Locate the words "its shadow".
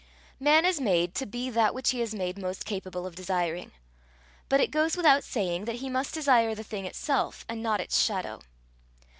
7.79-8.41